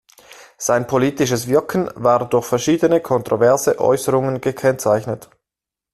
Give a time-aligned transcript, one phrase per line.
[0.57, 5.29] Sein politisches Wirken war durch verschiedene kontroverse Äußerungen gekennzeichnet.